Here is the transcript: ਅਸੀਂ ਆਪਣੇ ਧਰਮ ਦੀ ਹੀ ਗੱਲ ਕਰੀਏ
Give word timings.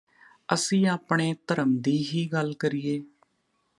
ਅਸੀਂ 0.49 0.87
ਆਪਣੇ 0.87 1.33
ਧਰਮ 1.47 1.77
ਦੀ 1.81 1.97
ਹੀ 2.03 2.27
ਗੱਲ 2.33 2.53
ਕਰੀਏ 2.53 2.99